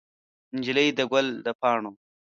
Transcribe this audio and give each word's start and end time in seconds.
نجلۍ 0.57 0.87
د 0.97 0.99
ګل 1.11 1.27
د 1.45 1.47
پاڼو 1.59 1.91